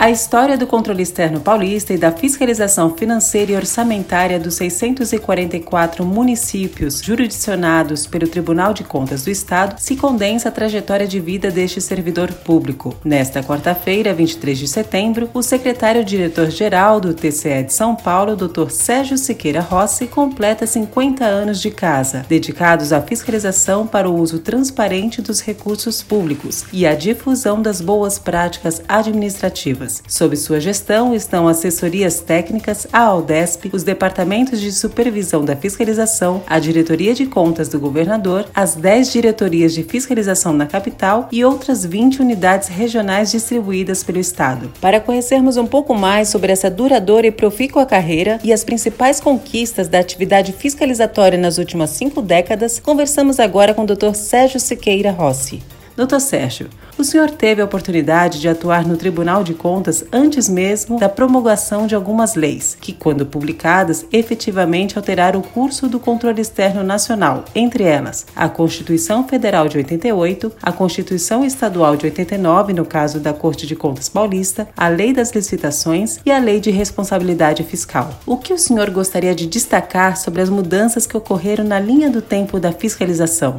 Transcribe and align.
A 0.00 0.12
história 0.12 0.56
do 0.56 0.64
controle 0.64 1.02
externo 1.02 1.40
paulista 1.40 1.92
e 1.92 1.98
da 1.98 2.12
fiscalização 2.12 2.94
financeira 2.94 3.50
e 3.50 3.56
orçamentária 3.56 4.38
dos 4.38 4.54
644 4.54 6.06
municípios 6.06 7.02
jurisdicionados 7.02 8.06
pelo 8.06 8.28
Tribunal 8.28 8.72
de 8.72 8.84
Contas 8.84 9.24
do 9.24 9.30
Estado 9.30 9.74
se 9.76 9.96
condensa 9.96 10.50
a 10.50 10.52
trajetória 10.52 11.04
de 11.04 11.18
vida 11.18 11.50
deste 11.50 11.80
servidor 11.80 12.32
público. 12.32 12.94
Nesta 13.04 13.42
quarta-feira, 13.42 14.14
23 14.14 14.56
de 14.56 14.68
setembro, 14.68 15.28
o 15.34 15.42
secretário-diretor-geral 15.42 17.00
do 17.00 17.12
TCE 17.12 17.64
de 17.64 17.72
São 17.72 17.96
Paulo, 17.96 18.36
Dr. 18.36 18.70
Sérgio 18.70 19.18
Siqueira 19.18 19.60
Rossi, 19.60 20.06
completa 20.06 20.64
50 20.64 21.24
anos 21.24 21.60
de 21.60 21.72
casa, 21.72 22.24
dedicados 22.28 22.92
à 22.92 23.02
fiscalização 23.02 23.84
para 23.84 24.08
o 24.08 24.14
uso 24.14 24.38
transparente 24.38 25.20
dos 25.20 25.40
recursos 25.40 26.04
públicos 26.04 26.66
e 26.72 26.86
à 26.86 26.94
difusão 26.94 27.60
das 27.60 27.80
boas 27.80 28.16
práticas 28.16 28.80
administrativas. 28.88 29.87
Sob 30.06 30.36
sua 30.36 30.60
gestão 30.60 31.14
estão 31.14 31.48
assessorias 31.48 32.20
técnicas, 32.20 32.86
a 32.92 33.00
Aldesp, 33.00 33.70
os 33.72 33.82
departamentos 33.82 34.60
de 34.60 34.70
supervisão 34.70 35.44
da 35.44 35.56
fiscalização, 35.56 36.42
a 36.46 36.58
diretoria 36.58 37.14
de 37.14 37.26
contas 37.26 37.68
do 37.68 37.80
governador, 37.80 38.46
as 38.54 38.74
10 38.74 39.12
diretorias 39.12 39.72
de 39.72 39.82
fiscalização 39.82 40.52
na 40.52 40.66
capital 40.66 41.28
e 41.32 41.44
outras 41.44 41.84
20 41.84 42.20
unidades 42.20 42.68
regionais 42.68 43.30
distribuídas 43.30 44.02
pelo 44.02 44.18
estado. 44.18 44.70
Para 44.80 45.00
conhecermos 45.00 45.56
um 45.56 45.66
pouco 45.66 45.94
mais 45.94 46.28
sobre 46.28 46.52
essa 46.52 46.70
duradoura 46.70 47.26
e 47.26 47.32
profícua 47.32 47.86
carreira 47.86 48.38
e 48.44 48.52
as 48.52 48.64
principais 48.64 49.20
conquistas 49.20 49.88
da 49.88 49.98
atividade 49.98 50.52
fiscalizatória 50.52 51.38
nas 51.38 51.58
últimas 51.58 51.90
cinco 51.90 52.20
décadas, 52.20 52.78
conversamos 52.78 53.40
agora 53.40 53.74
com 53.74 53.82
o 53.82 53.86
Dr. 53.86 54.14
Sérgio 54.14 54.60
Siqueira 54.60 55.10
Rossi. 55.10 55.62
Doutor 55.98 56.20
Sérgio, 56.20 56.68
o 56.96 57.02
senhor 57.02 57.28
teve 57.28 57.60
a 57.60 57.64
oportunidade 57.64 58.40
de 58.40 58.48
atuar 58.48 58.86
no 58.86 58.96
Tribunal 58.96 59.42
de 59.42 59.52
Contas 59.52 60.04
antes 60.12 60.48
mesmo 60.48 60.96
da 60.96 61.08
promulgação 61.08 61.88
de 61.88 61.94
algumas 61.96 62.36
leis, 62.36 62.78
que, 62.80 62.92
quando 62.92 63.26
publicadas, 63.26 64.06
efetivamente 64.12 64.96
alteraram 64.96 65.40
o 65.40 65.42
curso 65.42 65.88
do 65.88 65.98
controle 65.98 66.40
externo 66.40 66.84
nacional, 66.84 67.44
entre 67.52 67.82
elas 67.82 68.26
a 68.36 68.48
Constituição 68.48 69.26
Federal 69.26 69.66
de 69.66 69.76
88, 69.76 70.52
a 70.62 70.70
Constituição 70.70 71.44
Estadual 71.44 71.96
de 71.96 72.06
89, 72.06 72.74
no 72.74 72.84
caso 72.84 73.18
da 73.18 73.32
Corte 73.32 73.66
de 73.66 73.74
Contas 73.74 74.08
Paulista, 74.08 74.68
a 74.76 74.86
Lei 74.86 75.12
das 75.12 75.32
Licitações 75.32 76.20
e 76.24 76.30
a 76.30 76.38
Lei 76.38 76.60
de 76.60 76.70
Responsabilidade 76.70 77.64
Fiscal. 77.64 78.10
O 78.24 78.36
que 78.36 78.52
o 78.52 78.58
senhor 78.58 78.88
gostaria 78.90 79.34
de 79.34 79.48
destacar 79.48 80.16
sobre 80.16 80.42
as 80.42 80.48
mudanças 80.48 81.08
que 81.08 81.16
ocorreram 81.16 81.64
na 81.64 81.80
linha 81.80 82.08
do 82.08 82.22
tempo 82.22 82.60
da 82.60 82.70
fiscalização? 82.70 83.56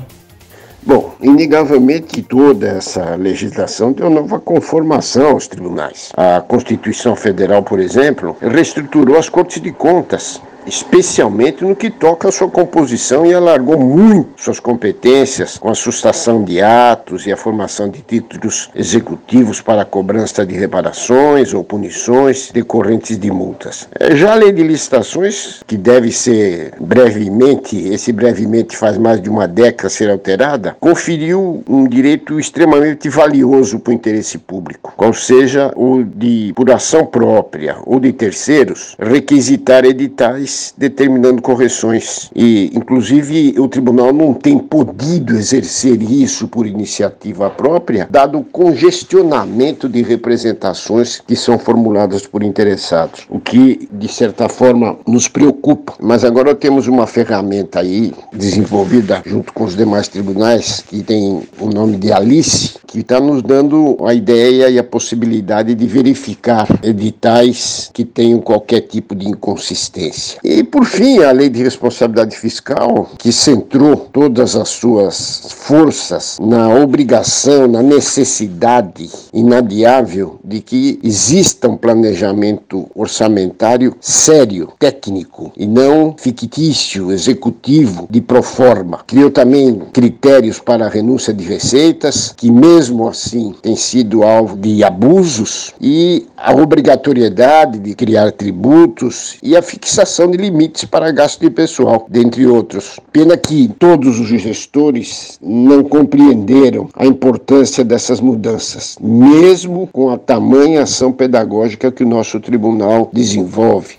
Bom, 0.81 1.13
inegavelmente 1.21 2.21
toda 2.21 2.67
essa 2.67 3.15
legislação 3.15 3.91
deu 3.91 4.09
nova 4.09 4.39
conformação 4.39 5.31
aos 5.31 5.47
tribunais. 5.47 6.11
A 6.15 6.39
Constituição 6.41 7.15
Federal, 7.15 7.61
por 7.61 7.79
exemplo, 7.79 8.35
reestruturou 8.41 9.17
as 9.17 9.27
cortes 9.27 9.61
de 9.61 9.71
contas 9.71 10.41
especialmente 10.69 11.65
no 11.65 11.75
que 11.75 11.89
toca 11.89 12.29
à 12.29 12.31
sua 12.31 12.49
composição 12.49 13.25
e 13.25 13.33
alargou 13.33 13.79
muito 13.79 14.29
suas 14.37 14.59
competências 14.59 15.57
com 15.57 15.69
a 15.69 15.75
sustação 15.75 16.43
de 16.43 16.61
atos 16.61 17.25
e 17.25 17.31
a 17.31 17.37
formação 17.37 17.89
de 17.89 18.01
títulos 18.01 18.69
executivos 18.75 19.61
para 19.61 19.81
a 19.81 19.85
cobrança 19.85 20.45
de 20.45 20.55
reparações 20.55 21.53
ou 21.53 21.63
punições 21.63 22.51
decorrentes 22.51 23.17
de 23.17 23.31
multas. 23.31 23.89
É, 23.99 24.15
já 24.15 24.31
a 24.31 24.35
lei 24.35 24.51
de 24.51 24.61
licitações, 24.61 25.61
que 25.65 25.75
deve 25.75 26.11
ser 26.11 26.73
brevemente, 26.79 27.75
esse 27.87 28.11
brevemente 28.11 28.77
faz 28.77 28.97
mais 28.97 29.19
de 29.19 29.29
uma 29.29 29.47
década 29.47 29.89
ser 29.89 30.09
alterada, 30.09 30.77
conferiu 30.79 31.63
um 31.67 31.87
direito 31.87 32.39
extremamente 32.39 33.09
valioso 33.09 33.79
para 33.79 33.91
o 33.91 33.93
interesse 33.95 34.37
público, 34.37 34.93
qual 34.95 35.13
seja 35.13 35.71
o 35.75 36.03
de, 36.03 36.53
por 36.55 36.69
ação 36.69 37.05
própria 37.05 37.77
ou 37.85 37.99
de 37.99 38.13
terceiros, 38.13 38.95
requisitar 38.99 39.83
editais 39.83 40.58
determinando 40.77 41.41
correções. 41.41 42.29
E, 42.35 42.71
inclusive, 42.73 43.55
o 43.59 43.67
tribunal 43.67 44.13
não 44.13 44.33
tem 44.33 44.57
podido 44.57 45.33
exercer 45.33 46.01
isso 46.01 46.47
por 46.47 46.65
iniciativa 46.65 47.49
própria, 47.49 48.07
dado 48.09 48.39
o 48.39 48.43
congestionamento 48.43 49.87
de 49.87 50.01
representações 50.01 51.21
que 51.25 51.35
são 51.35 51.57
formuladas 51.57 52.25
por 52.25 52.43
interessados, 52.43 53.25
o 53.29 53.39
que, 53.39 53.87
de 53.91 54.07
certa 54.07 54.47
forma, 54.49 54.97
nos 55.07 55.27
preocupa. 55.27 55.93
Mas 55.99 56.23
agora 56.23 56.55
temos 56.55 56.87
uma 56.87 57.07
ferramenta 57.07 57.79
aí 57.79 58.13
desenvolvida 58.33 59.21
junto 59.25 59.53
com 59.53 59.63
os 59.63 59.75
demais 59.75 60.07
tribunais, 60.07 60.83
que 60.87 61.03
tem 61.03 61.43
o 61.59 61.67
nome 61.67 61.97
de 61.97 62.11
Alice, 62.11 62.75
que 62.87 62.99
está 62.99 63.19
nos 63.19 63.41
dando 63.41 63.97
a 64.05 64.13
ideia 64.13 64.69
e 64.69 64.79
a 64.79 64.83
possibilidade 64.83 65.75
de 65.75 65.85
verificar 65.85 66.67
editais 66.83 67.89
que 67.93 68.03
tenham 68.03 68.39
qualquer 68.39 68.81
tipo 68.81 69.15
de 69.15 69.27
inconsistência. 69.27 70.38
E, 70.43 70.63
por 70.63 70.85
fim, 70.85 71.19
a 71.19 71.31
lei 71.31 71.49
de 71.49 71.61
responsabilidade 71.61 72.35
fiscal, 72.37 73.09
que 73.17 73.31
centrou 73.31 73.95
todas 73.95 74.55
as 74.55 74.69
suas 74.69 75.51
forças 75.51 76.37
na 76.39 76.69
obrigação, 76.69 77.67
na 77.67 77.81
necessidade 77.81 79.09
inadiável 79.33 80.39
de 80.43 80.61
que 80.61 80.99
exista 81.03 81.67
um 81.67 81.77
planejamento 81.77 82.89
orçamentário 82.95 83.95
sério, 83.99 84.69
técnico, 84.79 85.51
e 85.57 85.67
não 85.67 86.15
fictício, 86.17 87.11
executivo, 87.11 88.07
de 88.09 88.21
proforma. 88.21 88.99
Criou 89.05 89.31
também 89.31 89.81
critérios 89.93 90.59
para 90.59 90.85
a 90.85 90.89
renúncia 90.89 91.33
de 91.33 91.43
receitas, 91.43 92.33
que 92.35 92.51
mesmo 92.51 93.07
assim 93.07 93.53
tem 93.61 93.75
sido 93.75 94.23
alvo 94.23 94.55
de 94.55 94.83
abusos, 94.83 95.73
e 95.79 96.27
a 96.37 96.53
obrigatoriedade 96.53 97.79
de 97.79 97.93
criar 97.93 98.31
tributos 98.31 99.37
e 99.43 99.55
a 99.55 99.61
fixação 99.61 100.28
de 100.31 100.37
limites 100.37 100.85
para 100.85 101.11
gasto 101.11 101.41
de 101.41 101.49
pessoal, 101.49 102.05
dentre 102.09 102.45
outros. 102.45 102.99
Pena 103.11 103.37
que 103.37 103.67
todos 103.79 104.19
os 104.19 104.27
gestores 104.27 105.37
não 105.41 105.83
compreenderam 105.83 106.89
a 106.95 107.05
importância 107.05 107.83
dessas 107.83 108.19
mudanças, 108.19 108.97
mesmo 108.99 109.87
com 109.91 110.09
a 110.09 110.17
tamanha 110.17 110.83
ação 110.83 111.11
pedagógica 111.11 111.91
que 111.91 112.03
o 112.03 112.07
nosso 112.07 112.39
tribunal 112.39 113.09
desenvolve. 113.13 113.98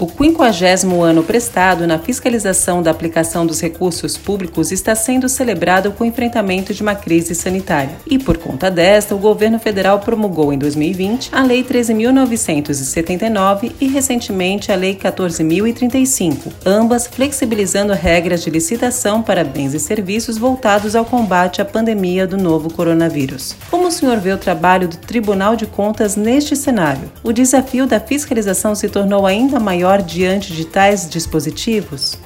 O 0.00 0.08
50 0.08 0.80
ano 1.04 1.22
prestado 1.22 1.86
na 1.86 1.98
fiscalização 1.98 2.82
da 2.82 2.90
aplicação 2.90 3.44
dos 3.44 3.60
recursos 3.60 4.16
públicos 4.16 4.72
está 4.72 4.94
sendo 4.94 5.28
celebrado 5.28 5.92
com 5.92 6.04
o 6.04 6.06
enfrentamento 6.06 6.72
de 6.72 6.80
uma 6.80 6.94
crise 6.94 7.34
sanitária. 7.34 7.96
E 8.06 8.18
por 8.18 8.38
conta 8.38 8.70
desta, 8.70 9.14
o 9.14 9.18
governo 9.18 9.58
federal 9.58 10.00
promulgou 10.00 10.54
em 10.54 10.58
2020 10.58 11.28
a 11.32 11.42
Lei 11.42 11.62
13.979 11.62 13.72
e 13.78 13.88
recentemente 13.88 14.72
a 14.72 14.74
Lei 14.74 14.96
14.035, 14.96 16.50
ambas 16.64 17.06
flexibilizando 17.06 17.92
regras 17.92 18.42
de 18.42 18.48
licitação 18.48 19.20
para 19.20 19.44
bens 19.44 19.74
e 19.74 19.78
serviços 19.78 20.38
voltados 20.38 20.96
ao 20.96 21.04
combate 21.04 21.60
à 21.60 21.64
pandemia 21.66 22.26
do 22.26 22.38
novo 22.38 22.72
coronavírus. 22.72 23.54
Como 23.70 23.88
o 23.88 23.92
senhor 23.92 24.16
vê 24.16 24.32
o 24.32 24.38
trabalho 24.38 24.88
do 24.88 24.96
Tribunal 24.96 25.56
de 25.56 25.66
Contas 25.66 26.16
neste 26.16 26.56
cenário? 26.56 27.12
O 27.22 27.34
desafio 27.34 27.86
da 27.86 28.00
fiscalização 28.00 28.74
se 28.74 28.88
tornou 28.88 29.26
ainda 29.26 29.60
maior 29.60 29.89
diante 29.98 30.52
de 30.52 30.64
tais 30.64 31.08
dispositivos? 31.08 32.18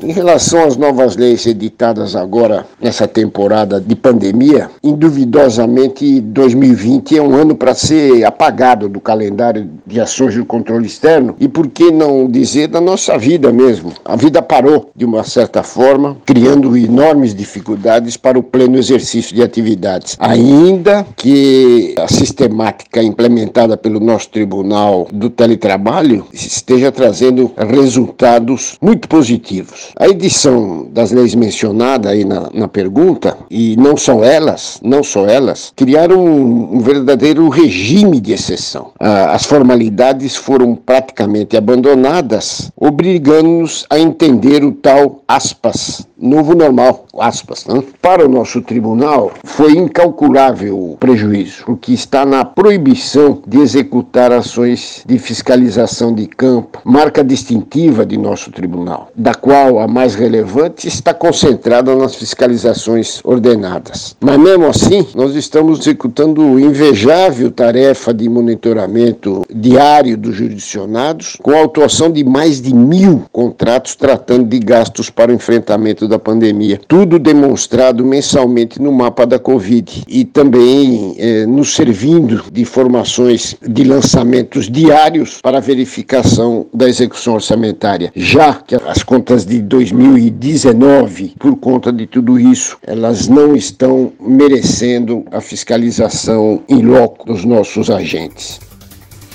Em 0.00 0.12
relação 0.12 0.62
às 0.62 0.76
novas 0.76 1.16
leis 1.16 1.44
editadas 1.44 2.14
agora 2.14 2.64
nessa 2.80 3.08
temporada 3.08 3.80
de 3.80 3.96
pandemia, 3.96 4.70
induvidosamente 4.80 6.20
2020 6.20 7.18
é 7.18 7.22
um 7.22 7.34
ano 7.34 7.56
para 7.56 7.74
ser 7.74 8.24
apagado 8.24 8.88
do 8.88 9.00
calendário 9.00 9.68
de 9.84 10.00
ações 10.00 10.34
de 10.34 10.44
controle 10.44 10.86
externo 10.86 11.34
e 11.40 11.48
por 11.48 11.66
que 11.66 11.90
não 11.90 12.30
dizer 12.30 12.68
da 12.68 12.80
nossa 12.80 13.18
vida 13.18 13.50
mesmo. 13.52 13.92
A 14.04 14.14
vida 14.14 14.40
parou 14.40 14.88
de 14.94 15.04
uma 15.04 15.24
certa 15.24 15.64
forma, 15.64 16.16
criando 16.24 16.76
enormes 16.76 17.34
dificuldades 17.34 18.16
para 18.16 18.38
o 18.38 18.42
pleno 18.42 18.78
exercício 18.78 19.34
de 19.34 19.42
atividades. 19.42 20.16
Ainda 20.20 21.04
que 21.16 21.96
a 21.98 22.06
sistemática 22.06 23.02
implementada 23.02 23.76
pelo 23.76 23.98
nosso 23.98 24.28
Tribunal 24.30 25.08
do 25.12 25.28
Teletrabalho 25.28 26.24
esteja 26.32 26.92
trazendo 26.92 27.50
resultados 27.56 28.78
muito 28.80 29.08
positivos. 29.08 29.87
A 29.96 30.08
edição 30.08 30.88
das 30.92 31.10
leis 31.10 31.34
mencionadas 31.34 32.10
aí 32.10 32.24
na, 32.24 32.48
na 32.52 32.68
pergunta, 32.68 33.36
e 33.50 33.76
não 33.76 33.96
só 33.96 34.24
elas, 34.24 34.80
não 34.82 35.02
só 35.02 35.26
elas, 35.26 35.72
criaram 35.76 36.24
um, 36.24 36.76
um 36.76 36.80
verdadeiro 36.80 37.48
regime 37.48 38.20
de 38.20 38.32
exceção. 38.32 38.92
Ah, 38.98 39.32
as 39.32 39.44
formalidades 39.44 40.36
foram 40.36 40.74
praticamente 40.74 41.56
abandonadas, 41.56 42.72
obrigando-nos 42.76 43.86
a 43.90 43.98
entender 43.98 44.64
o 44.64 44.72
tal, 44.72 45.22
aspas, 45.28 46.07
novo 46.20 46.54
normal, 46.54 47.06
aspas. 47.18 47.64
Né? 47.66 47.82
Para 48.02 48.26
o 48.26 48.28
nosso 48.28 48.60
tribunal, 48.60 49.32
foi 49.44 49.72
incalculável 49.72 50.76
o 50.76 50.96
prejuízo, 50.96 51.64
porque 51.64 51.92
está 51.92 52.26
na 52.26 52.44
proibição 52.44 53.40
de 53.46 53.58
executar 53.58 54.32
ações 54.32 55.02
de 55.06 55.18
fiscalização 55.18 56.14
de 56.14 56.26
campo, 56.26 56.80
marca 56.84 57.22
distintiva 57.22 58.04
de 58.04 58.16
nosso 58.16 58.50
tribunal, 58.50 59.10
da 59.14 59.34
qual 59.34 59.78
a 59.78 59.86
mais 59.86 60.14
relevante 60.14 60.88
está 60.88 61.14
concentrada 61.14 61.94
nas 61.94 62.14
fiscalizações 62.14 63.20
ordenadas. 63.24 64.16
Mas 64.20 64.38
mesmo 64.38 64.66
assim, 64.66 65.06
nós 65.14 65.34
estamos 65.34 65.80
executando 65.80 66.58
invejável 66.58 67.50
tarefa 67.50 68.12
de 68.12 68.28
monitoramento 68.28 69.44
diário 69.54 70.16
dos 70.16 70.34
jurisdicionados, 70.34 71.36
com 71.42 71.52
a 71.52 71.58
autuação 71.58 72.10
de 72.10 72.24
mais 72.24 72.60
de 72.60 72.74
mil 72.74 73.24
contratos 73.30 73.94
tratando 73.94 74.44
de 74.44 74.58
gastos 74.58 75.10
para 75.10 75.30
o 75.30 75.34
enfrentamento 75.34 76.07
da 76.08 76.18
pandemia. 76.18 76.80
Tudo 76.88 77.18
demonstrado 77.18 78.04
mensalmente 78.04 78.80
no 78.80 78.92
mapa 78.92 79.26
da 79.26 79.38
Covid 79.38 80.04
e 80.08 80.24
também 80.24 81.14
eh, 81.18 81.46
nos 81.46 81.74
servindo 81.74 82.44
de 82.50 82.62
informações 82.62 83.56
de 83.62 83.84
lançamentos 83.84 84.70
diários 84.70 85.40
para 85.42 85.60
verificação 85.60 86.66
da 86.72 86.88
execução 86.88 87.34
orçamentária. 87.34 88.10
Já 88.14 88.54
que 88.54 88.74
as 88.74 89.02
contas 89.02 89.44
de 89.44 89.60
2019, 89.60 91.34
por 91.38 91.56
conta 91.56 91.92
de 91.92 92.06
tudo 92.06 92.38
isso, 92.38 92.78
elas 92.82 93.28
não 93.28 93.54
estão 93.54 94.12
merecendo 94.20 95.24
a 95.30 95.40
fiscalização 95.40 96.62
em 96.68 96.82
loco 96.82 97.26
dos 97.26 97.44
nossos 97.44 97.90
agentes. 97.90 98.67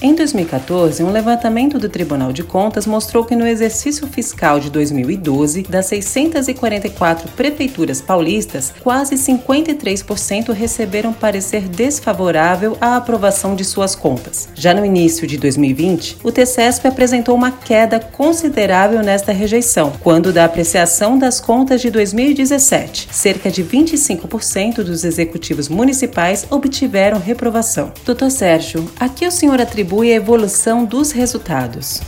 Em 0.05 0.13
2014, 0.13 1.01
um 1.01 1.13
levantamento 1.13 1.79
do 1.79 1.87
Tribunal 1.87 2.33
de 2.33 2.43
Contas 2.43 2.85
mostrou 2.85 3.23
que 3.23 3.37
no 3.37 3.47
exercício 3.47 4.05
fiscal 4.05 4.59
de 4.59 4.69
2012, 4.69 5.63
das 5.63 5.85
644 5.85 7.29
prefeituras 7.29 8.01
paulistas, 8.01 8.73
quase 8.81 9.15
53% 9.15 10.51
receberam 10.51 11.13
parecer 11.13 11.69
desfavorável 11.69 12.75
à 12.81 12.97
aprovação 12.97 13.55
de 13.55 13.63
suas 13.63 13.95
contas. 13.95 14.49
Já 14.53 14.73
no 14.73 14.85
início 14.85 15.25
de 15.25 15.37
2020, 15.37 16.17
o 16.21 16.33
TCESP 16.33 16.85
apresentou 16.85 17.33
uma 17.33 17.51
queda 17.51 17.97
considerável 17.97 19.01
nesta 19.01 19.31
rejeição, 19.31 19.93
quando 20.01 20.33
da 20.33 20.43
apreciação 20.43 21.17
das 21.17 21.39
contas 21.39 21.79
de 21.79 21.89
2017, 21.89 23.07
cerca 23.09 23.49
de 23.49 23.63
25% 23.63 24.83
dos 24.83 25.05
executivos 25.05 25.69
municipais 25.69 26.45
obtiveram 26.49 27.19
reprovação. 27.19 27.93
Doutor 28.05 28.29
Sérgio, 28.29 28.91
aqui 28.99 29.25
o 29.25 29.31
senhor 29.31 29.61
atribui 29.61 29.92
atribui 29.93 30.11
a 30.11 30.15
evolução 30.15 30.85
dos 30.85 31.11
resultados? 31.11 32.01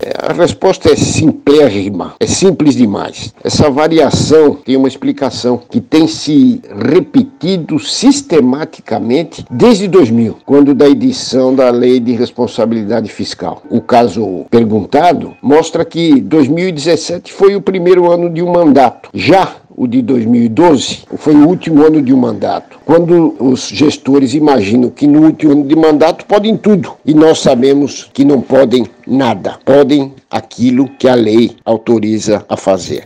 É, 0.00 0.12
a 0.18 0.32
resposta 0.32 0.90
é 0.90 0.96
simplérrima, 0.96 2.14
é 2.18 2.26
simples 2.26 2.74
demais. 2.74 3.32
Essa 3.44 3.70
variação 3.70 4.54
tem 4.54 4.76
uma 4.76 4.88
explicação 4.88 5.60
que 5.70 5.80
tem 5.80 6.08
se 6.08 6.60
repetido 6.74 7.78
sistematicamente 7.78 9.44
desde 9.48 9.86
2000, 9.86 10.38
quando 10.44 10.74
da 10.74 10.88
edição 10.88 11.54
da 11.54 11.70
Lei 11.70 12.00
de 12.00 12.12
Responsabilidade 12.12 13.08
Fiscal. 13.10 13.62
O 13.70 13.80
caso 13.80 14.44
perguntado 14.50 15.36
mostra 15.40 15.84
que 15.84 16.20
2017 16.20 17.32
foi 17.32 17.54
o 17.54 17.60
primeiro 17.60 18.10
ano 18.10 18.28
de 18.28 18.42
um 18.42 18.50
mandato. 18.50 19.08
Já 19.14 19.56
o 19.76 19.86
de 19.86 20.02
2012, 20.02 21.04
foi 21.16 21.34
o 21.34 21.46
último 21.46 21.84
ano 21.84 22.02
de 22.02 22.12
um 22.12 22.16
mandato. 22.16 22.78
Quando 22.84 23.36
os 23.38 23.68
gestores 23.68 24.34
imaginam 24.34 24.90
que 24.90 25.06
no 25.06 25.22
último 25.22 25.52
ano 25.52 25.64
de 25.64 25.76
mandato 25.76 26.26
podem 26.26 26.56
tudo, 26.56 26.94
e 27.04 27.14
nós 27.14 27.40
sabemos 27.40 28.10
que 28.12 28.24
não 28.24 28.40
podem 28.40 28.86
nada, 29.06 29.58
podem 29.64 30.12
aquilo 30.30 30.88
que 30.98 31.08
a 31.08 31.14
lei 31.14 31.52
autoriza 31.64 32.44
a 32.48 32.56
fazer. 32.56 33.04